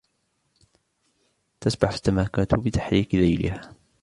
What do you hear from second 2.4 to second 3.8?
بتحريك ذيلها.